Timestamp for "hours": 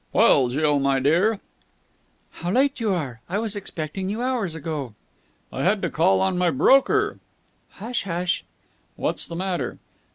4.19-4.55